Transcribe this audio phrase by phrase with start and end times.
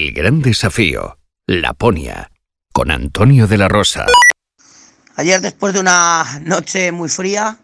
[0.00, 2.30] El gran desafío, Laponia,
[2.72, 4.06] con Antonio de la Rosa.
[5.14, 7.58] Ayer después de una noche muy fría,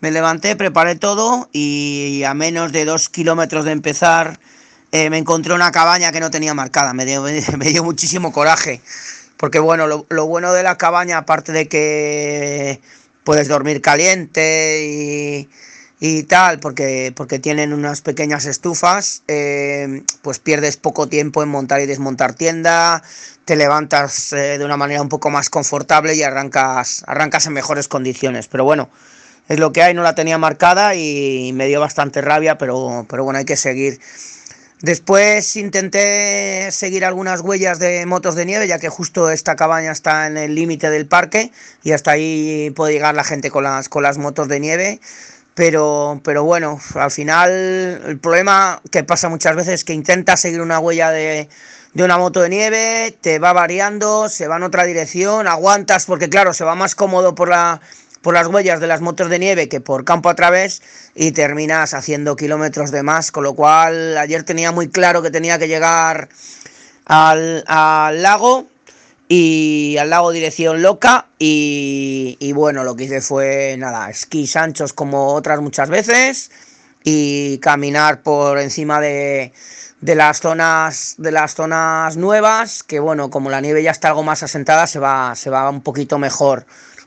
[0.00, 4.40] me levanté, preparé todo y a menos de dos kilómetros de empezar
[4.90, 6.92] eh, me encontré una cabaña que no tenía marcada.
[6.92, 7.22] Me dio,
[7.84, 8.80] muchísimo coraje.
[9.36, 12.80] Porque bueno, lo, lo, bueno de la cabaña, aparte de que
[13.22, 15.48] puedes dormir caliente y,
[15.98, 21.80] y tal, porque, porque tienen unas pequeñas estufas, eh, pues pierdes poco tiempo en montar
[21.80, 23.02] y desmontar tienda,
[23.46, 27.88] te levantas eh, de una manera un poco más confortable y arrancas, arrancas en mejores
[27.88, 28.46] condiciones.
[28.48, 28.90] Pero bueno,
[29.48, 33.24] es lo que hay, no la tenía marcada y me dio bastante rabia, pero, pero
[33.24, 34.00] bueno, hay que seguir.
[34.82, 40.26] Después intenté seguir algunas huellas de motos de nieve, ya que justo esta cabaña está
[40.26, 41.50] en el límite del parque
[41.82, 45.00] y hasta ahí puede llegar la gente con las, con las motos de nieve.
[45.56, 50.60] Pero, pero bueno, al final el problema que pasa muchas veces es que intentas seguir
[50.60, 51.48] una huella de,
[51.94, 56.28] de una moto de nieve, te va variando, se va en otra dirección, aguantas porque
[56.28, 57.80] claro, se va más cómodo por la
[58.20, 60.82] por las huellas de las motos de nieve que por campo a través
[61.14, 65.58] y terminas haciendo kilómetros de más, con lo cual ayer tenía muy claro que tenía
[65.58, 66.28] que llegar
[67.06, 68.66] al, al lago
[69.28, 74.92] y al lago dirección loca y, y, bueno, lo que hice fue nada, esquís anchos
[74.92, 76.50] como otras muchas veces
[77.04, 79.52] y caminar por encima de,
[80.00, 84.22] de las zonas de las zonas nuevas, que bueno, como la nieve ya está algo
[84.22, 86.66] más asentada, se va, se va un poquito mejor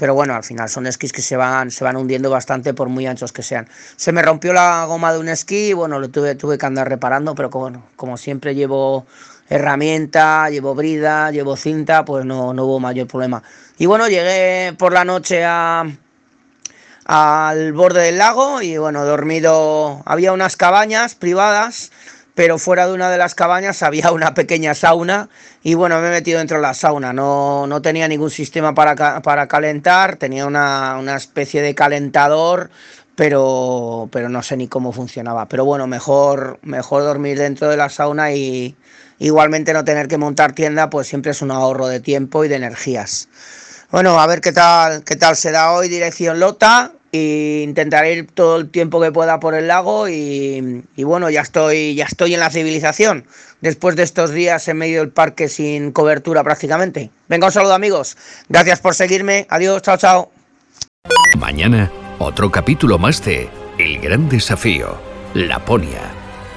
[0.00, 3.06] pero bueno, al final son esquís que se van, se van hundiendo bastante por muy
[3.06, 3.68] anchos que sean.
[3.96, 7.34] Se me rompió la goma de un esquí bueno, lo tuve, tuve que andar reparando,
[7.34, 9.04] pero como siempre llevo
[9.50, 13.42] herramienta, llevo brida, llevo cinta, pues no, no hubo mayor problema.
[13.76, 15.96] Y bueno, llegué por la noche al
[17.74, 21.90] borde del lago y bueno, dormido, había unas cabañas privadas
[22.40, 25.28] pero fuera de una de las cabañas había una pequeña sauna
[25.62, 27.12] y bueno, me he metido dentro de la sauna.
[27.12, 32.70] No, no tenía ningún sistema para, para calentar, tenía una, una, especie de calentador,
[33.20, 35.46] pero, pero no sé ni cómo funcionaba.
[35.46, 38.74] Pero bueno, mejor, mejor dormir dentro de la sauna y
[39.18, 42.56] igualmente no tener que montar tienda, pues siempre es un ahorro de tiempo y de
[42.56, 43.28] energías.
[43.90, 48.26] Bueno, a ver qué tal, qué tal se da hoy, dirección Lota y intentaré ir
[48.32, 52.32] todo el tiempo que pueda por el lago y, y, bueno, ya estoy, ya estoy
[52.32, 53.26] en la civilización
[53.60, 57.10] después de estos días en medio del parque sin cobertura prácticamente.
[57.28, 58.16] Venga, un saludo amigos,
[58.48, 60.32] gracias por seguirme, adiós, chao, chao.
[61.38, 63.48] Mañana, otro capítulo más de
[63.78, 64.98] El Gran Desafío,
[65.32, 66.02] Laponia,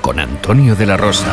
[0.00, 1.32] con Antonio de la Rosa.